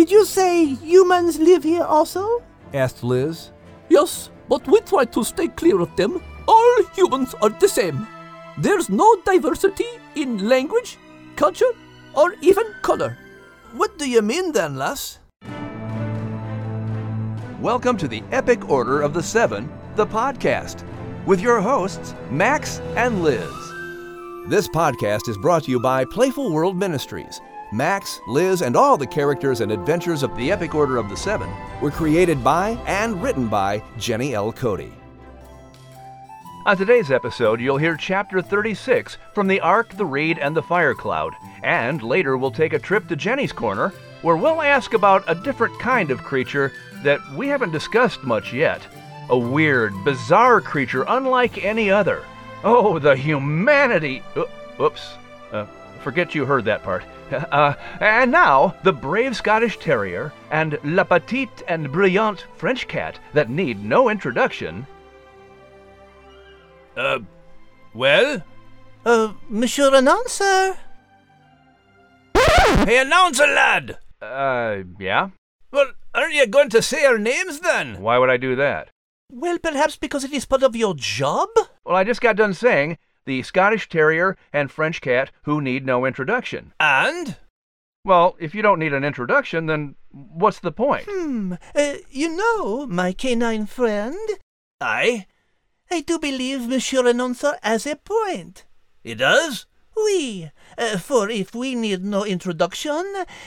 [0.00, 2.42] did you say humans live here also?
[2.72, 3.50] asked Liz.
[3.90, 6.22] Yes, but we try to stay clear of them.
[6.48, 8.06] All humans are the same.
[8.56, 10.96] There's no diversity in language,
[11.36, 11.72] culture,
[12.14, 13.18] or even color.
[13.74, 15.18] What do you mean then, lass?
[17.60, 20.82] Welcome to the Epic Order of the Seven, the podcast,
[21.26, 23.52] with your hosts, Max and Liz.
[24.48, 27.38] This podcast is brought to you by Playful World Ministries.
[27.72, 31.50] Max, Liz, and all the characters and adventures of the Epic Order of the Seven
[31.80, 34.52] were created by and written by Jenny L.
[34.52, 34.92] Cote.
[36.66, 40.94] On today's episode, you'll hear Chapter 36 from the Ark, the Reed, and the Fire
[40.94, 41.32] Cloud.
[41.62, 45.78] And later, we'll take a trip to Jenny's Corner, where we'll ask about a different
[45.78, 48.86] kind of creature that we haven't discussed much yet.
[49.30, 52.22] A weird, bizarre creature unlike any other.
[52.62, 54.22] Oh, the humanity!
[54.78, 55.14] Oops.
[55.50, 55.66] Uh,
[56.00, 57.04] forget you heard that part.
[57.30, 63.48] Uh, and now, the brave Scottish Terrier and La Petite and Brillante French Cat that
[63.48, 64.84] need no introduction.
[66.96, 67.20] Uh,
[67.94, 68.42] well?
[69.06, 70.76] Uh, Monsieur Announcer?
[72.34, 73.98] Hey, announcer lad!
[74.20, 75.30] Uh, yeah?
[75.70, 78.00] Well, aren't you going to say our names then?
[78.02, 78.88] Why would I do that?
[79.30, 81.48] Well, perhaps because it is part of your job?
[81.84, 86.04] Well, I just got done saying the Scottish Terrier and French Cat who need no
[86.04, 86.72] introduction.
[86.80, 87.36] And?
[88.04, 91.06] Well, if you don't need an introduction, then what's the point?
[91.08, 91.54] Hmm.
[91.74, 94.18] Uh, you know, my canine friend,
[94.80, 95.26] Aye,
[95.90, 98.64] I do believe Monsieur Announcer has a point.
[99.02, 99.66] he does?
[99.96, 103.04] Oui, uh, for if we need no introduction,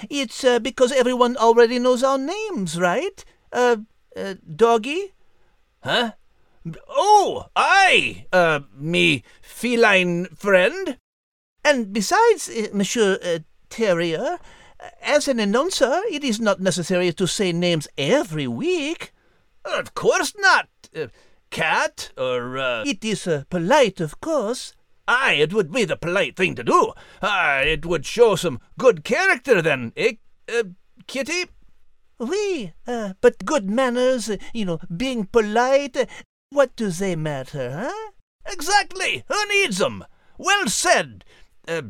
[0.10, 3.26] it's uh, because everyone already knows our names, right?
[3.52, 3.78] Uh,
[4.16, 5.14] uh Doggy?
[5.84, 6.12] Huh?
[6.88, 10.98] Oh, aye, uh, me feline friend?
[11.66, 13.40] And besides, uh, Monsieur uh,
[13.70, 14.38] Terrier,
[14.80, 19.12] uh, as an announcer, it is not necessary to say names every week.
[19.66, 20.68] Of course not.
[20.96, 21.08] Uh,
[21.50, 24.74] cat, or, uh, It is uh, polite, of course.
[25.08, 26.94] aye, it would be the polite thing to do.
[27.22, 30.14] Ah, it would show some good character then, eh,
[30.48, 30.64] uh,
[31.08, 31.46] Kitty?
[32.20, 35.98] Oui, uh, but good manners, you know, being polite,
[36.54, 38.12] what do they matter, huh?
[38.46, 39.24] Exactly.
[39.28, 40.06] Who needs 'em?
[40.38, 41.26] Well said.
[41.68, 41.84] Uh,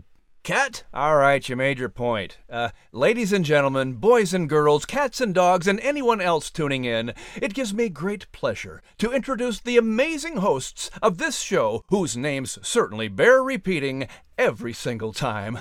[0.43, 0.83] cat?
[0.93, 2.37] All right, you made your point.
[2.49, 7.13] Uh, ladies and gentlemen, boys and girls, cats and dogs, and anyone else tuning in,
[7.41, 12.59] it gives me great pleasure to introduce the amazing hosts of this show, whose names
[12.61, 14.07] certainly bear repeating
[14.37, 15.57] every single time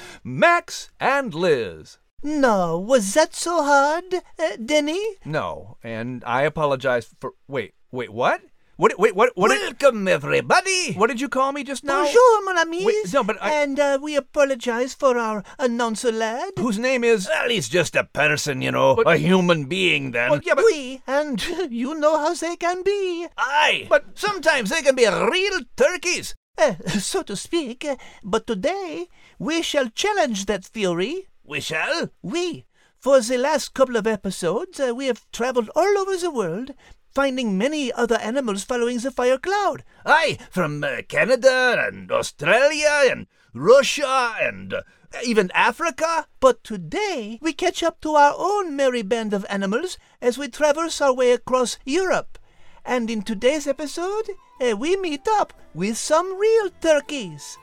[0.24, 1.98] Max and Liz.
[2.22, 5.00] No, was that so hard, uh, Denny?
[5.24, 7.34] No, and I apologize for.
[7.46, 8.40] Wait, wait, what?
[8.76, 8.98] What?
[8.98, 9.32] Wait, what?
[9.36, 9.48] What?
[9.48, 10.92] Did, Welcome, everybody.
[10.92, 12.04] what did you call me just now?
[12.04, 12.86] Bonjour, mon ami.
[13.10, 16.52] No, but I- And uh, we apologize for our announcer lad.
[16.58, 17.26] Whose name is?
[17.26, 20.30] Well, he's just a person, you know, But- a human being then.
[20.30, 24.82] Well, yeah, but Oui, and you know how they can be, Aye, but sometimes they
[24.82, 26.34] can be real turkeys.
[26.58, 27.82] uh, so to speak.
[27.84, 29.08] uh, But today
[29.38, 31.28] we shall challenge that theory.
[31.44, 32.10] We shall.
[32.22, 32.66] We,
[32.98, 36.72] for the last couple of episodes, uh, we have traveled all over the world,
[37.16, 39.82] finding many other animals following the fire cloud.
[40.04, 44.82] Aye, from uh, Canada and Australia and Russia and uh,
[45.24, 46.26] even Africa.
[46.40, 51.00] But today we catch up to our own merry band of animals as we traverse
[51.00, 52.38] our way across Europe.
[52.84, 54.28] And in today's episode,
[54.60, 57.56] uh, we meet up with some real turkeys.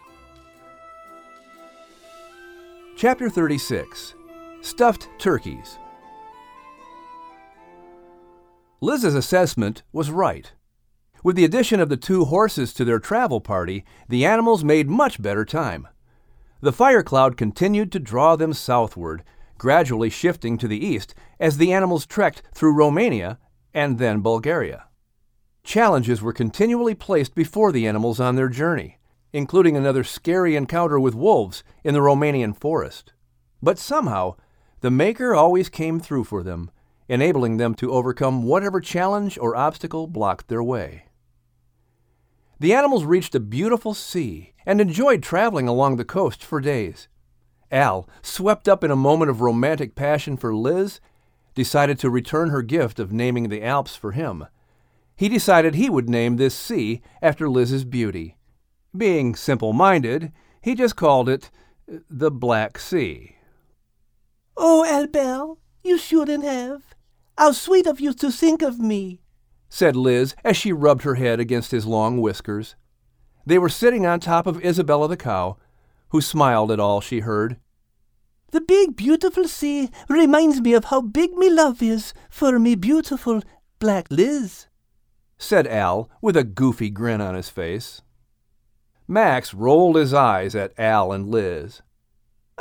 [2.98, 4.16] Chapter 36
[4.62, 5.78] Stuffed Turkeys.
[8.84, 10.52] Liz's assessment was right.
[11.24, 15.22] With the addition of the two horses to their travel party, the animals made much
[15.22, 15.88] better time.
[16.60, 19.24] The fire cloud continued to draw them southward,
[19.58, 23.40] gradually shifting to the east as the animals trekked through Romania
[23.74, 24.84] and then Bulgaria.
[25.64, 29.00] Challenges were continually placed before the animals on their journey,
[29.32, 33.14] including another scary encounter with wolves in the Romanian forest.
[33.62, 34.36] But somehow,
[34.82, 36.70] the Maker always came through for them,
[37.08, 41.06] enabling them to overcome whatever challenge or obstacle blocked their way.
[42.60, 47.08] The animals reached a beautiful sea and enjoyed traveling along the coast for days.
[47.72, 51.00] Al, swept up in a moment of romantic passion for Liz,
[51.56, 54.46] decided to return her gift of naming the Alps for him.
[55.16, 58.38] He decided he would name this sea after Liz's beauty.
[58.96, 61.52] Being simple minded, he just called it
[61.88, 63.36] the Black Sea.
[64.56, 66.93] Oh, Albert, you shouldn't have.
[67.38, 69.22] How sweet of you to think of me.
[69.70, 72.76] said Liz as she rubbed her head against his long whiskers.
[73.46, 75.58] They were sitting on top of Isabella the cow,
[76.10, 77.58] who smiled at all she heard.
[78.52, 83.42] The big, beautiful sea reminds me of how big me love is for me beautiful
[83.80, 84.68] Black Liz,
[85.40, 88.04] said Al with a goofy grin on his face.
[89.08, 91.82] Max rolled his eyes at Al and Liz.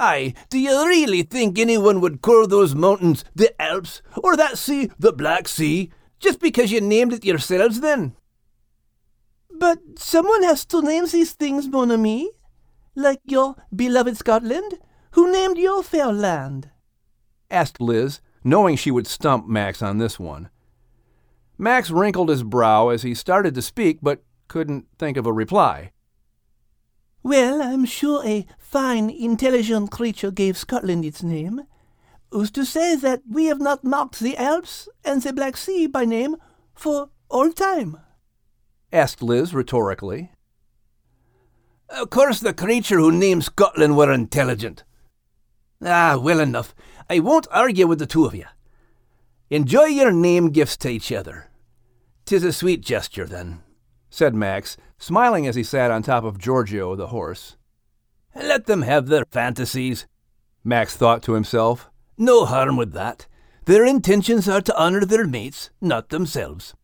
[0.03, 4.91] Aye, do you really think anyone would call those mountains the Alps, or that sea
[4.99, 8.17] the Black Sea, just because you named it yourselves then?
[9.49, 12.33] But someone has to name these things, mon ami.
[12.97, 14.81] Like your beloved Scotland,
[15.13, 16.71] who named your fair land?
[17.49, 20.51] asked Liz, knowing she would stump Max on this one.
[21.57, 25.93] Max wrinkled his brow as he started to speak, but couldn't think of a reply.
[27.23, 31.63] Well, I'm sure a fine, intelligent creature gave Scotland its name.
[32.31, 36.05] Who's to say that we have not marked the Alps and the Black Sea by
[36.05, 36.37] name
[36.75, 37.99] for all time?
[38.93, 40.33] asked Liz rhetorically.
[41.89, 44.83] Of course, the creature who named Scotland were intelligent.
[45.85, 46.75] Ah, well enough.
[47.09, 48.47] I won't argue with the two of you.
[49.51, 51.51] Enjoy your name gifts to each other.
[52.25, 53.61] Tis a sweet gesture, then,
[54.13, 57.57] said Max, smiling as he sat on top of Giorgio the horse.
[58.37, 60.07] Let them have their fantasies,
[60.63, 61.91] Max thought to himself.
[62.19, 63.27] No harm with that.
[63.65, 66.75] Their intentions are to honor their mates, not themselves.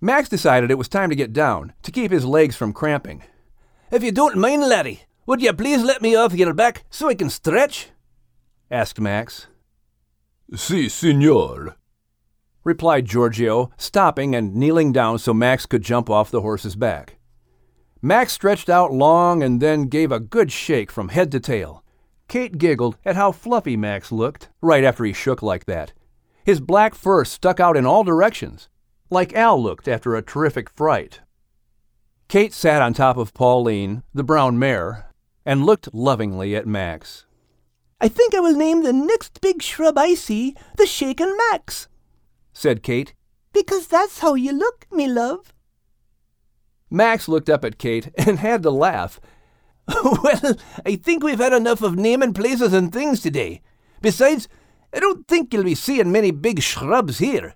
[0.00, 3.22] Max decided it was time to get down, to keep his legs from cramping.
[3.92, 7.14] If you don't mind, laddie, would you please let me off your back so I
[7.14, 7.90] can stretch?
[8.70, 9.46] asked Max.
[10.54, 11.76] Si, signor,
[12.64, 17.18] replied Giorgio, stopping and kneeling down so Max could jump off the horse's back.
[18.02, 21.84] Max stretched out long and then gave a good shake from head to tail.
[22.28, 25.92] Kate giggled at how fluffy Max looked right after he shook like that.
[26.44, 28.68] His black fur stuck out in all directions,
[29.10, 31.20] like Al looked after a terrific fright.
[32.28, 35.10] Kate sat on top of Pauline, the brown mare,
[35.44, 37.26] and looked lovingly at Max.
[38.00, 41.88] I think I will name the next big shrub I see the Shaken Max,
[42.52, 43.14] said Kate.
[43.52, 45.52] Because that's how you look, me love.
[46.90, 49.20] Max looked up at Kate and had to laugh.
[49.88, 53.62] well, I think we've had enough of naming places and things today.
[54.02, 54.48] Besides,
[54.92, 57.54] I don't think you'll be seeing many big shrubs here.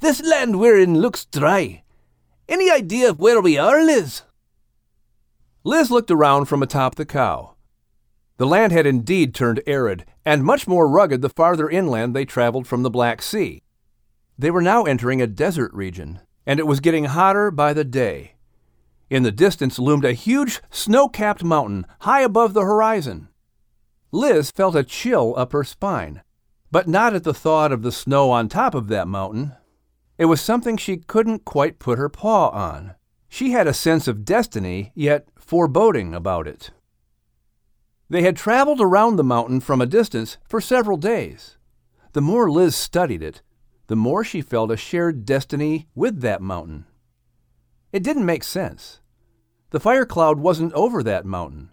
[0.00, 1.82] This land we're in looks dry.
[2.48, 4.22] Any idea of where we are, Liz?
[5.62, 7.54] Liz looked around from atop the cow.
[8.36, 12.66] The land had indeed turned arid, and much more rugged the farther inland they traveled
[12.66, 13.62] from the Black Sea.
[14.38, 18.34] They were now entering a desert region, and it was getting hotter by the day.
[19.10, 23.28] In the distance loomed a huge snow capped mountain high above the horizon.
[24.10, 26.22] Liz felt a chill up her spine,
[26.70, 29.52] but not at the thought of the snow on top of that mountain.
[30.18, 32.94] It was something she couldn't quite put her paw on.
[33.28, 36.70] She had a sense of destiny, yet foreboding about it.
[38.08, 41.56] They had traveled around the mountain from a distance for several days.
[42.12, 43.42] The more Liz studied it,
[43.86, 46.86] the more she felt a shared destiny with that mountain.
[47.92, 49.00] It didn't make sense.
[49.70, 51.70] The fire cloud wasn't over that mountain,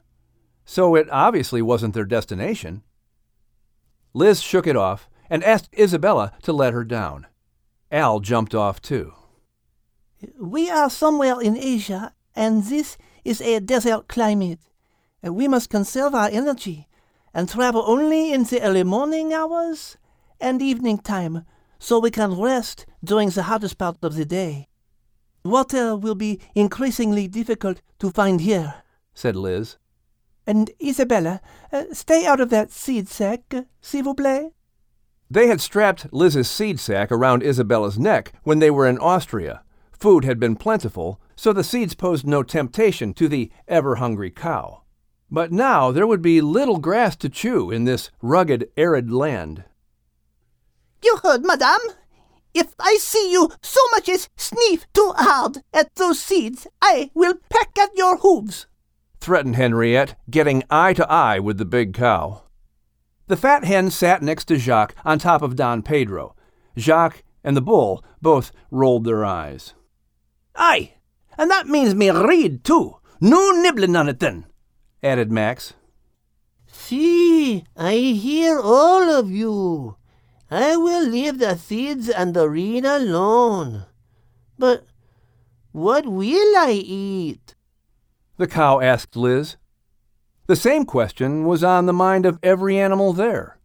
[0.66, 2.84] so it obviously wasn't their destination.
[4.14, 7.28] Liz shook it off and asked Isabella to let her down.
[7.92, 9.14] Al jumped off too.
[10.40, 14.60] We are somewhere in Asia, and this is a desert climate.
[15.24, 16.88] We must conserve our energy
[17.34, 19.98] and travel only in the early morning hours
[20.40, 21.46] and evening time
[21.82, 24.68] so we can rest during the hottest part of the day.
[25.44, 28.76] Water will be increasingly difficult to find here,
[29.16, 29.78] said Liz.
[30.46, 31.42] And Isabella,
[31.74, 34.52] uh, stay out of that seed sack, uh, s'il vous plaît.
[35.30, 39.64] They had strapped Liz's seed sack around Isabella's neck when they were in Austria.
[39.92, 44.84] Food had been plentiful, so the seeds posed no temptation to the ever hungry cow.
[45.32, 49.64] But now there would be little grass to chew in this rugged, arid land.
[51.04, 51.80] You heard, madame.
[52.54, 57.36] If I see you so much as sniff too hard at those seeds, I will
[57.50, 58.68] peck at your hooves,
[59.20, 62.44] threatened Henriette, getting eye to eye with the big cow.
[63.28, 66.36] The fat hen sat next to Jacques on top of Don Pedro.
[66.78, 69.74] Jacques and the bull both rolled their eyes.
[70.56, 70.96] Aye,
[71.38, 72.98] and that means me reed, too.
[73.22, 74.46] No nibbling on it, then,
[75.02, 75.74] added Max.
[76.68, 79.96] See, I hear all of you.
[80.54, 83.86] I will leave the seeds and the reed alone.
[84.60, 84.86] But
[85.72, 87.56] what will I eat?
[88.36, 89.56] The cow asked Liz.
[90.48, 93.60] The same question was on the mind of every animal there.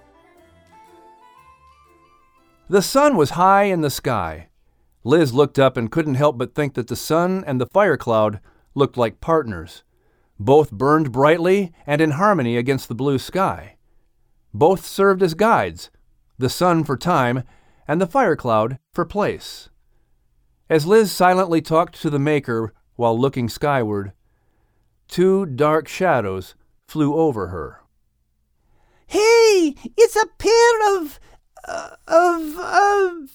[2.69, 4.49] The sun was high in the sky.
[5.05, 8.41] Liz looked up and couldn't help but think that the sun and the fire cloud
[8.75, 9.83] looked like partners.
[10.39, 13.77] Both burned brightly and in harmony against the blue sky.
[14.53, 15.89] Both served as guides,
[16.37, 17.43] the sun for time
[17.87, 19.69] and the fire cloud for place.
[20.69, 24.11] As Liz silently talked to the Maker while looking skyward,
[25.07, 26.55] two dark shadows
[26.87, 27.81] flew over her.
[29.07, 31.19] Hey, it's a pair of.
[31.67, 32.57] Uh, of.
[32.57, 33.29] of.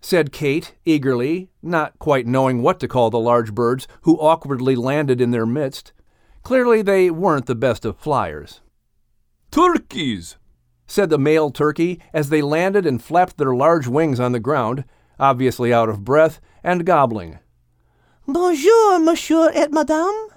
[0.00, 5.20] said Kate eagerly, not quite knowing what to call the large birds who awkwardly landed
[5.20, 5.92] in their midst.
[6.42, 8.60] Clearly, they weren't the best of flyers.
[9.50, 10.36] Turkeys,
[10.86, 14.84] said the male turkey as they landed and flapped their large wings on the ground,
[15.18, 17.38] obviously out of breath and gobbling.
[18.26, 20.28] Bonjour, monsieur et madame,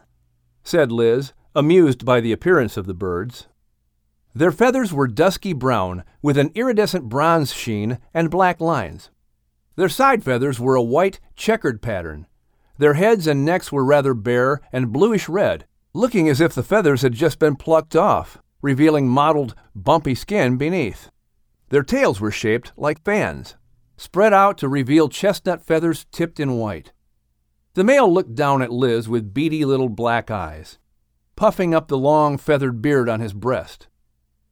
[0.64, 3.48] said Liz, amused by the appearance of the birds.
[4.34, 9.10] Their feathers were dusky brown, with an iridescent bronze sheen and black lines.
[9.76, 12.28] Their side feathers were a white, checkered pattern.
[12.78, 17.04] Their heads and necks were rather bare and bluish red, looking as if the feathers
[17.04, 21.10] had just been plucked off, revealing mottled, bumpy skin beneath.
[21.70, 23.56] Their tails were shaped like fans,
[23.96, 26.92] spread out to reveal chestnut feathers tipped in white.
[27.76, 30.80] The male looked down at Liz with beady little black eyes,
[31.38, 33.88] puffing up the long feathered beard on his breast.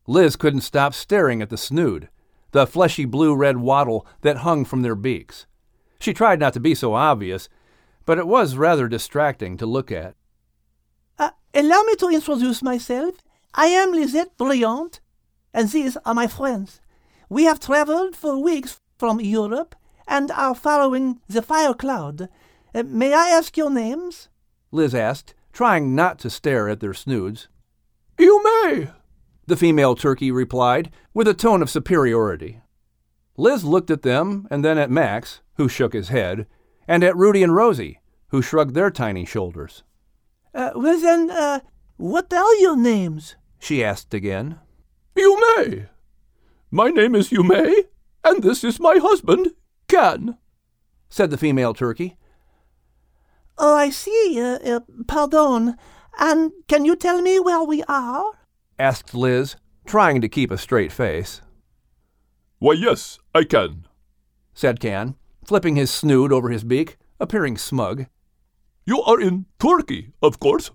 [0.08, 2.08] Liz couldn't stop staring at the snood,
[2.52, 5.46] the fleshy blue red wattle that hung from their beaks.
[6.00, 7.50] She tried not to be so obvious,
[8.06, 10.16] but it was rather distracting to look at.
[11.18, 13.16] Uh, allow me to introduce myself.
[13.54, 15.00] I am Lisette Brillant,
[15.54, 16.82] and these are my friends.
[17.30, 19.76] We have traveled for weeks from Europe
[20.08, 22.30] and are following the fire cloud.
[22.74, 24.30] Uh, may I ask your names?
[24.72, 27.48] Liz asked, trying not to stare at their snoods.
[28.18, 28.90] You may,
[29.46, 32.62] the female turkey replied, with a tone of superiority.
[33.38, 36.48] Liz looked at them and then at Max, who shook his head,
[36.88, 39.84] and at Rudy and Rosie, who shrugged their tiny shoulders.
[40.54, 41.60] Uh, well, then, uh,
[41.98, 43.36] what are your names?
[43.60, 44.60] she asked again.
[45.16, 45.88] Yume.
[46.70, 47.86] My name is Yume,
[48.24, 49.52] and this is my husband,
[49.88, 50.38] Can,
[51.10, 52.18] said the female turkey.
[53.58, 54.40] Oh, I see.
[54.42, 55.76] Uh, uh, pardon.
[56.20, 58.34] And can you tell me where we are?
[58.80, 59.56] asked Liz,
[59.86, 61.42] trying to keep a straight face.
[62.60, 63.88] Why, yes, I can,
[64.54, 68.08] said Can, flipping his snood over his beak, appearing smug.
[68.86, 70.72] You are in Turkey, of course.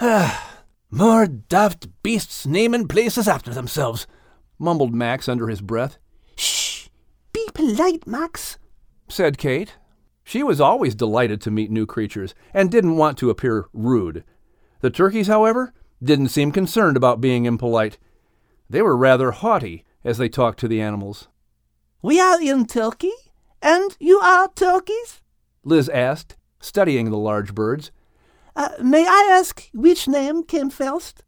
[0.90, 4.06] More daft beasts naming places after themselves,
[4.58, 5.98] mumbled Max under his breath.
[6.36, 6.88] Shh!
[7.32, 8.58] Be polite, Max,
[9.08, 9.76] said Kate.
[10.24, 14.24] She was always delighted to meet new creatures and didn't want to appear rude.
[14.80, 15.72] The turkeys, however,
[16.02, 17.98] didn't seem concerned about being impolite.
[18.68, 21.28] They were rather haughty as they talked to the animals.
[22.02, 23.12] We are in Turkey,
[23.62, 25.22] and you are turkeys?
[25.62, 26.36] Liz asked,
[26.66, 27.90] studying the large birds.
[28.54, 31.22] Uh, may I ask which name came first?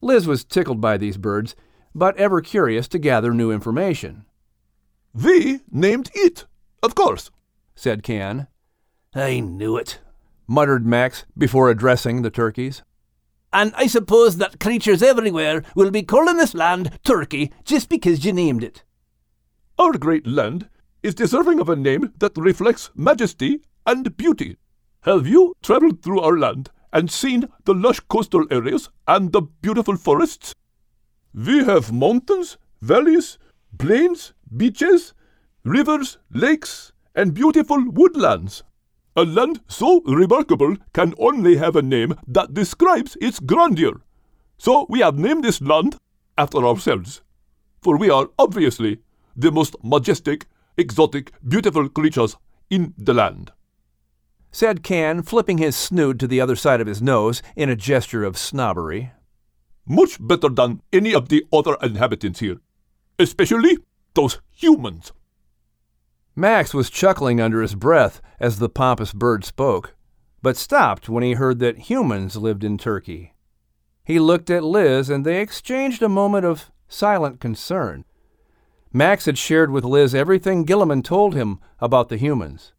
[0.00, 1.54] Liz was tickled by these birds,
[1.94, 4.24] but ever curious to gather new information.
[5.14, 6.44] We named it,
[6.82, 7.30] of course,
[7.74, 8.48] said Can.
[9.14, 10.00] I knew it,
[10.48, 12.82] muttered Max before addressing the turkeys.
[13.52, 18.32] And I suppose that creatures everywhere will be calling this land Turkey just because you
[18.32, 18.82] named it.
[19.78, 20.68] Our great land
[21.04, 24.56] is deserving of a name that reflects majesty and beauty.
[25.04, 29.98] Have you traveled through our land and seen the lush coastal areas and the beautiful
[29.98, 30.54] forests?
[31.34, 33.36] We have mountains, valleys,
[33.76, 35.12] plains, beaches,
[35.62, 38.62] rivers, lakes, and beautiful woodlands.
[39.14, 44.00] A land so remarkable can only have a name that describes its grandeur.
[44.56, 45.98] So we have named this land
[46.38, 47.20] after ourselves.
[47.82, 49.00] For we are obviously
[49.36, 50.46] the most majestic,
[50.78, 52.38] exotic, beautiful creatures
[52.70, 53.52] in the land.
[54.54, 58.22] Said Can, flipping his snood to the other side of his nose in a gesture
[58.22, 59.10] of snobbery.
[59.84, 62.58] Much better than any of the other inhabitants here,
[63.18, 63.78] especially
[64.14, 65.10] those humans.
[66.36, 69.96] Max was chuckling under his breath as the pompous bird spoke,
[70.40, 73.34] but stopped when he heard that humans lived in Turkey.
[74.04, 78.04] He looked at Liz, and they exchanged a moment of silent concern.
[78.92, 82.72] Max had shared with Liz everything Gillamon told him about the humans.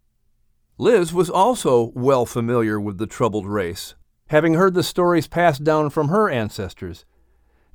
[0.78, 3.96] Liz was also well familiar with the troubled race,
[4.28, 7.06] having heard the stories passed down from her ancestors.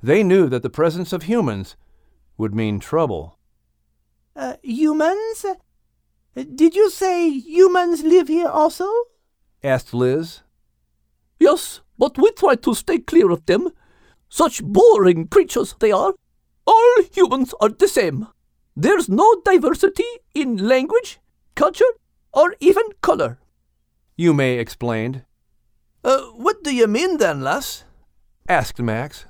[0.03, 1.75] They knew that the presence of humans
[2.37, 3.39] would mean trouble.
[4.35, 5.45] Uh, humans?
[6.35, 8.87] Did you say humans live here also?
[9.63, 10.41] asked Liz.
[11.39, 13.69] Yes, but we try to stay clear of them.
[14.29, 16.13] Such boring creatures they are.
[16.67, 18.27] All humans are the same.
[18.75, 21.19] There's no diversity in language,
[21.55, 21.93] culture,
[22.33, 23.39] or even color.
[24.17, 25.23] Yume explained.
[26.03, 27.83] Uh, what do you mean then, lass?
[28.47, 29.25] asked Max.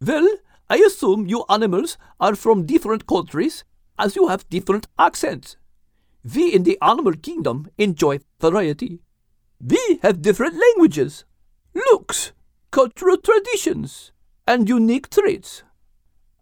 [0.00, 0.28] Well,
[0.68, 3.64] I assume you animals are from different countries,
[3.98, 5.56] as you have different accents.
[6.34, 9.00] We in the animal kingdom enjoy variety.
[9.60, 11.24] We have different languages,
[11.74, 12.32] looks,
[12.70, 14.12] cultural traditions,
[14.46, 15.62] and unique traits.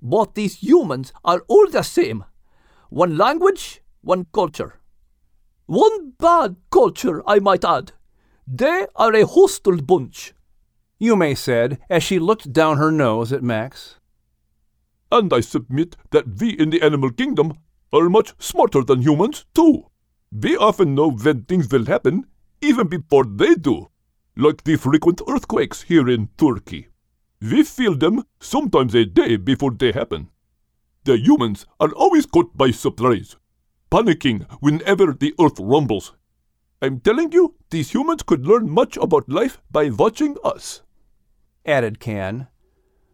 [0.00, 2.24] But these humans are all the same
[2.90, 4.80] one language, one culture.
[5.66, 7.92] One bad culture, I might add.
[8.46, 10.34] They are a hostile bunch.
[11.00, 13.98] Yume said as she looked down her nose at Max.
[15.10, 17.54] And I submit that we in the animal kingdom
[17.92, 19.86] are much smarter than humans, too.
[20.32, 22.26] We often know when things will happen,
[22.60, 23.88] even before they do,
[24.36, 26.88] like the frequent earthquakes here in Turkey.
[27.40, 30.28] We feel them sometimes a day before they happen.
[31.04, 33.36] The humans are always caught by surprise,
[33.90, 36.12] panicking whenever the earth rumbles.
[36.82, 40.82] I'm telling you, these humans could learn much about life by watching us.
[41.64, 42.48] Added Can.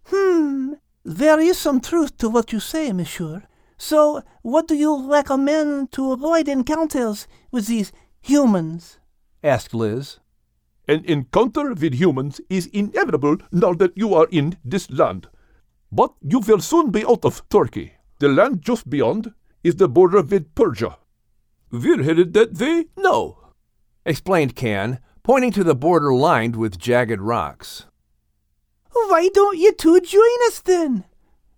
[0.07, 3.45] Hmm, there is some truth to what you say, monsieur.
[3.79, 8.99] So, what do you recommend to avoid encounters with these humans?
[9.43, 10.19] asked Liz.
[10.89, 15.29] An encounter with humans is inevitable now that you are in this land.
[15.93, 17.93] But you will soon be out of Turkey.
[18.19, 20.99] The land just beyond is the border with Persia.
[21.71, 23.37] We're headed that way now,
[24.05, 27.87] explained Can, pointing to the border lined with jagged rocks.
[28.93, 31.05] Why don't you two join us then?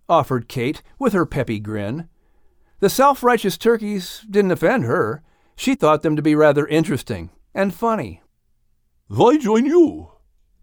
[0.09, 2.09] offered Kate with her peppy grin.
[2.79, 5.23] The self righteous turkeys didn't offend her.
[5.55, 8.21] She thought them to be rather interesting and funny.
[9.07, 10.11] Why join you?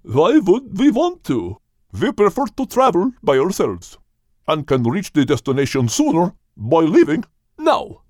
[0.03, 1.59] Why would we want to?
[1.92, 3.98] We prefer to travel by ourselves
[4.46, 7.24] and can reach the destination sooner by leaving
[7.58, 8.02] No,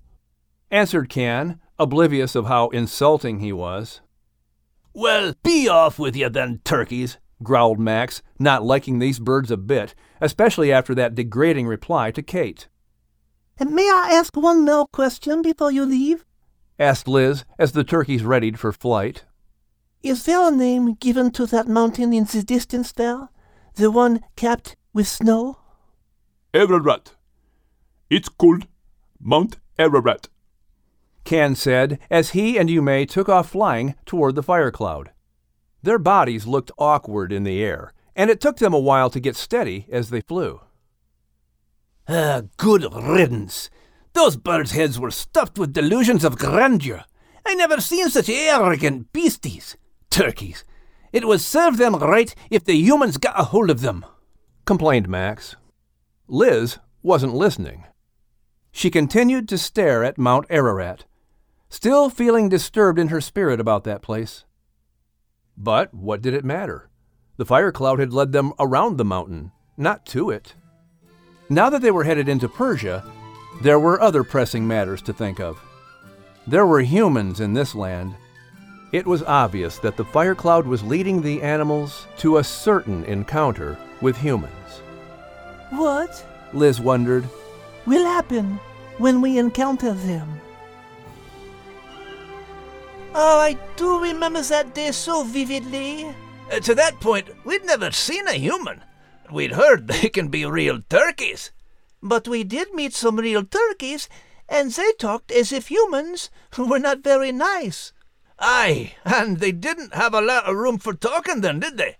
[0.69, 4.01] answered Can, oblivious of how insulting he was.
[4.93, 9.95] Well, be off with you then, turkeys, growled Max, not liking these birds a bit,
[10.19, 12.67] especially after that degrading reply to Kate.
[13.57, 16.25] And may I ask one more question before you leave?
[16.77, 19.23] asked Liz as the turkeys readied for flight.
[20.03, 23.29] Is there a name given to that mountain in the distance there?
[23.75, 25.59] The one capped with snow?
[26.53, 27.13] Ararat.
[28.11, 28.67] It's called
[29.21, 30.27] Mount Ararat.
[31.23, 35.11] Can said as he and Yume took off flying toward the fire cloud.
[35.81, 39.37] Their bodies looked awkward in the air, and it took them a while to get
[39.37, 40.59] steady as they flew.
[42.09, 43.69] Ah, good riddance.
[44.11, 47.05] Those birds' heads were stuffed with delusions of grandeur.
[47.45, 49.77] I never seen such arrogant beasties.
[50.09, 50.65] Turkeys.
[51.13, 54.05] It would serve them right if the humans got a hold of them,
[54.65, 55.55] complained Max.
[56.27, 57.85] Liz wasn't listening.
[58.71, 61.05] She continued to stare at Mount Ararat,
[61.69, 64.45] still feeling disturbed in her spirit about that place.
[65.57, 66.89] But what did it matter?
[67.37, 70.55] The fire cloud had led them around the mountain, not to it.
[71.49, 73.03] Now that they were headed into Persia,
[73.61, 75.59] there were other pressing matters to think of.
[76.47, 78.15] There were humans in this land.
[78.91, 83.77] It was obvious that the fire cloud was leading the animals to a certain encounter
[84.01, 84.81] with humans.
[85.69, 86.25] What?
[86.53, 87.29] Liz wondered.
[87.85, 88.59] Will happen
[88.97, 90.39] when we encounter them.
[93.13, 96.07] Oh, I do remember that day so vividly.
[96.51, 98.83] Uh, to that point, we'd never seen a human.
[99.31, 101.51] We'd heard they can be real turkeys.
[102.01, 104.07] But we did meet some real turkeys,
[104.47, 107.93] and they talked as if humans were not very nice.
[108.39, 111.97] Aye, and they didn't have a lot of room for talking then, did they?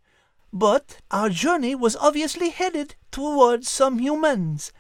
[0.54, 4.72] But our journey was obviously headed towards some humans.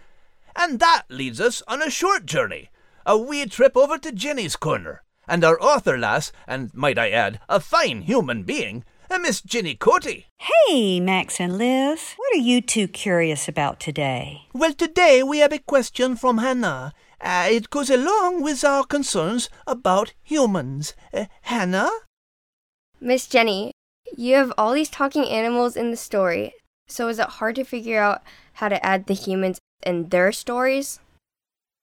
[0.55, 2.69] And that leads us on a short journey,
[3.05, 5.03] a wee trip over to Jenny's corner.
[5.27, 9.75] And our author lass, and might I add, a fine human being, a Miss Jenny
[9.75, 10.25] Cote.
[10.39, 12.13] Hey, Max and Liz.
[12.17, 14.43] What are you two curious about today?
[14.53, 16.93] Well, today we have a question from Hannah.
[17.19, 20.95] Uh, it goes along with our concerns about humans.
[21.13, 21.89] Uh, Hannah?
[22.99, 23.73] Miss Jenny,
[24.17, 26.53] you have all these talking animals in the story,
[26.87, 28.21] so is it hard to figure out
[28.53, 30.99] how to add the humans in their stories?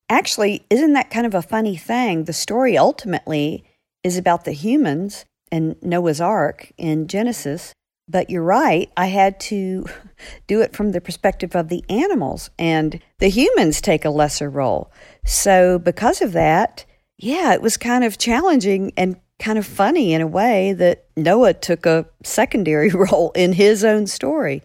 [0.08, 2.24] Actually, isn't that kind of a funny thing?
[2.24, 3.64] The story ultimately
[4.02, 7.72] is about the humans and Noah's Ark in Genesis.
[8.10, 9.84] But you're right, I had to
[10.46, 14.90] do it from the perspective of the animals, and the humans take a lesser role.
[15.24, 16.86] So, because of that,
[17.18, 21.54] yeah, it was kind of challenging and kind of funny in a way that Noah
[21.54, 24.62] took a secondary role in his own story.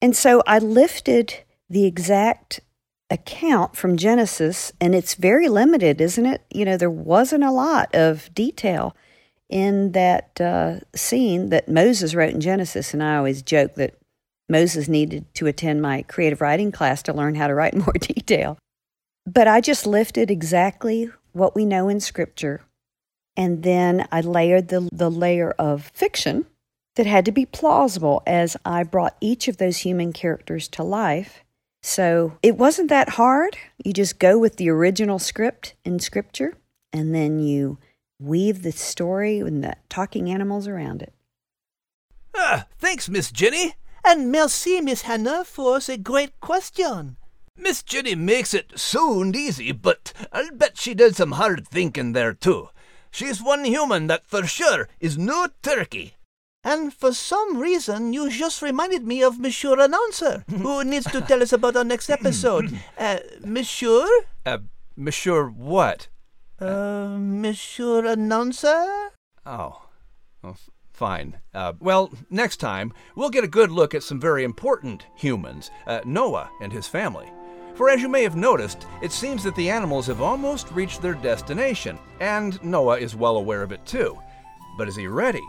[0.00, 1.34] And so I lifted
[1.68, 2.60] the exact
[3.14, 6.42] account from Genesis, and it's very limited, isn't it?
[6.50, 8.94] You know, there wasn't a lot of detail
[9.48, 12.92] in that uh, scene that Moses wrote in Genesis.
[12.92, 13.94] And I always joke that
[14.48, 18.58] Moses needed to attend my creative writing class to learn how to write more detail.
[19.24, 22.62] But I just lifted exactly what we know in Scripture.
[23.36, 26.46] And then I layered the, the layer of fiction
[26.96, 31.43] that had to be plausible as I brought each of those human characters to life.
[31.86, 33.58] So it wasn't that hard.
[33.84, 36.54] You just go with the original script in Scripture,
[36.94, 37.76] and then you
[38.18, 41.12] weave the story and the talking animals around it.
[42.34, 43.74] Ah, thanks, Miss Jenny.
[44.02, 47.18] And merci, Miss Hannah, for the great question.
[47.54, 52.32] Miss Jenny makes it sound easy, but I'll bet she did some hard thinking there
[52.32, 52.70] too.
[53.10, 56.14] She's one human that for sure is no turkey.
[56.64, 61.42] And for some reason, you just reminded me of Monsieur Announcer, who needs to tell
[61.42, 62.78] us about our next episode.
[62.98, 64.06] Uh, Monsieur?
[64.46, 64.58] Uh,
[64.96, 66.08] Monsieur what?
[66.60, 69.10] Uh, Monsieur Announcer?
[69.44, 69.82] Oh,
[70.92, 71.38] fine.
[71.52, 76.00] Uh, well, next time, we'll get a good look at some very important humans, uh,
[76.04, 77.30] Noah and his family.
[77.74, 81.14] For as you may have noticed, it seems that the animals have almost reached their
[81.14, 84.16] destination, and Noah is well aware of it too.
[84.78, 85.42] But is he ready?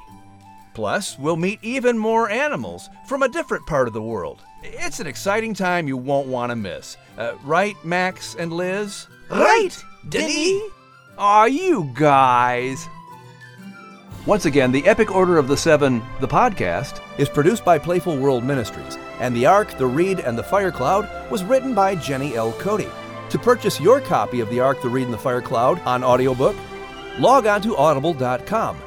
[0.76, 4.44] Plus, we'll meet even more animals from a different part of the world.
[4.62, 6.98] It's an exciting time you won't want to miss.
[7.18, 9.08] Uh, right, Max and Liz?
[9.30, 9.72] Right,
[10.10, 10.62] Denny?
[11.18, 12.90] Aw, you guys!
[14.26, 18.44] Once again, the Epic Order of the Seven, the podcast, is produced by Playful World
[18.44, 22.52] Ministries, and The Ark, the Reed, and the Fire Cloud was written by Jenny L.
[22.54, 22.90] Cote.
[23.30, 26.56] To purchase your copy of The Ark, the Reed, and the Fire Cloud on audiobook,
[27.18, 28.78] log on to audible.com.